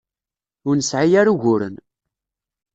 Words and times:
Ur 0.67 0.73
nesɛi 0.75 1.15
ara 1.19 1.31
uguren. 1.33 1.75